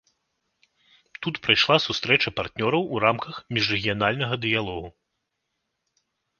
[1.25, 4.89] Тут прайшла сустрэча партнёраў у рамках міжрэгіянальнага дыялогу.